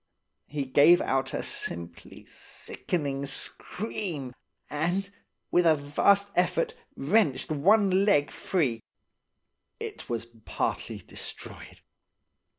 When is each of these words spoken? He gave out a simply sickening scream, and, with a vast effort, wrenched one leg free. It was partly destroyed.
He 0.47 0.65
gave 0.65 0.99
out 0.99 1.31
a 1.31 1.43
simply 1.43 2.25
sickening 2.25 3.27
scream, 3.27 4.33
and, 4.67 5.11
with 5.51 5.67
a 5.67 5.75
vast 5.75 6.31
effort, 6.35 6.73
wrenched 6.95 7.51
one 7.51 8.03
leg 8.03 8.31
free. 8.31 8.81
It 9.79 10.09
was 10.09 10.25
partly 10.43 10.97
destroyed. 10.97 11.81